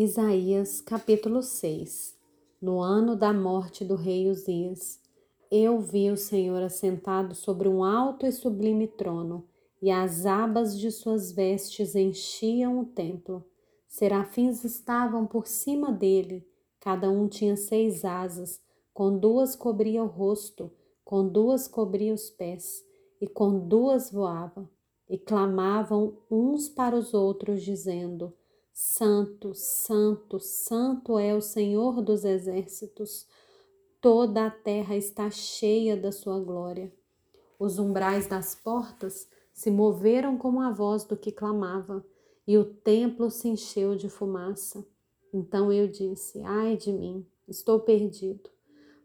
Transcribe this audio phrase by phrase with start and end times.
[0.00, 2.16] Isaías capítulo 6
[2.62, 5.00] No ano da morte do rei Uzias,
[5.50, 9.44] eu vi o Senhor assentado sobre um alto e sublime trono,
[9.82, 13.44] e as abas de suas vestes enchiam o templo.
[13.88, 16.46] Serafins estavam por cima dele,
[16.78, 18.62] cada um tinha seis asas,
[18.94, 20.70] com duas cobria o rosto,
[21.04, 22.84] com duas cobria os pés,
[23.20, 24.70] e com duas voava,
[25.10, 28.32] e clamavam uns para os outros, dizendo:
[28.80, 33.26] Santo, Santo, Santo é o Senhor dos exércitos.
[34.00, 36.94] Toda a terra está cheia da sua glória.
[37.58, 42.06] Os umbrais das portas se moveram como a voz do que clamava,
[42.46, 44.86] e o templo se encheu de fumaça.
[45.34, 48.48] Então eu disse: Ai de mim, estou perdido,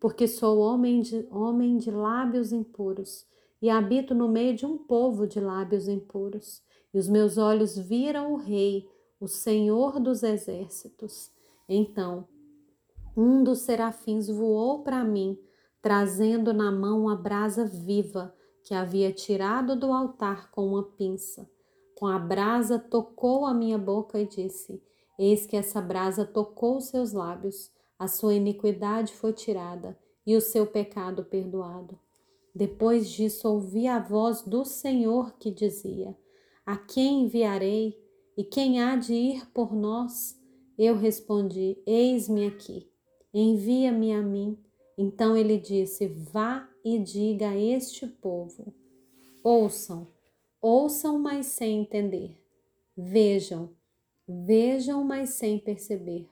[0.00, 3.26] porque sou homem de, homem de lábios impuros
[3.60, 6.62] e habito no meio de um povo de lábios impuros.
[6.94, 8.88] E os meus olhos viram o Rei
[9.20, 11.30] o Senhor dos Exércitos.
[11.68, 12.26] Então,
[13.16, 15.38] um dos serafins voou para mim,
[15.82, 21.50] trazendo na mão a brasa viva que havia tirado do altar com uma pinça.
[21.96, 24.80] Com a brasa tocou a minha boca e disse:
[25.18, 30.64] Eis que essa brasa tocou seus lábios, a sua iniquidade foi tirada e o seu
[30.64, 31.98] pecado perdoado.
[32.54, 36.16] Depois disso ouvi a voz do Senhor que dizia:
[36.64, 38.07] A quem enviarei?
[38.38, 40.40] E quem há de ir por nós?
[40.78, 42.88] Eu respondi: Eis-me aqui,
[43.34, 44.56] envia-me a mim.
[44.96, 48.72] Então ele disse: Vá e diga a este povo:
[49.42, 50.06] Ouçam,
[50.62, 52.40] ouçam, mas sem entender.
[52.96, 53.70] Vejam,
[54.28, 56.28] vejam, mas sem perceber.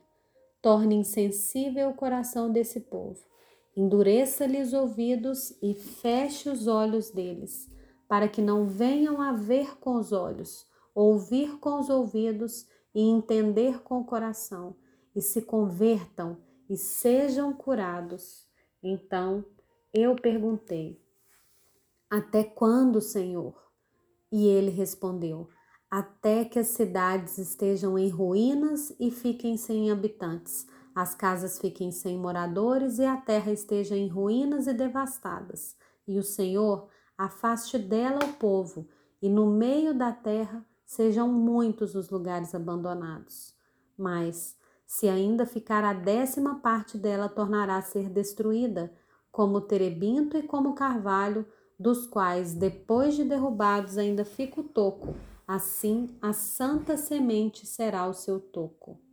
[0.62, 3.18] Torne insensível o coração desse povo.
[3.76, 7.68] Endureça-lhe os ouvidos e feche os olhos deles,
[8.08, 10.64] para que não venham a ver com os olhos
[10.96, 14.74] ouvir com os ouvidos e entender com o coração,
[15.14, 18.48] e se convertam e sejam curados.
[18.82, 19.44] Então
[19.92, 20.98] eu perguntei:
[22.10, 23.54] Até quando, Senhor?
[24.32, 25.50] E ele respondeu:
[25.90, 32.16] Até que as cidades estejam em ruínas e fiquem sem habitantes, as casas fiquem sem
[32.16, 35.76] moradores e a terra esteja em ruínas e devastadas.
[36.08, 38.88] E o Senhor afaste dela o povo,
[39.20, 43.54] e no meio da terra sejam muitos os lugares abandonados.
[43.98, 48.92] Mas, se ainda ficar a décima parte dela, tornará a ser destruída,
[49.30, 51.44] como o terebinto e como o carvalho,
[51.78, 55.14] dos quais, depois de derrubados, ainda fica o toco.
[55.46, 59.05] Assim, a santa semente será o seu toco.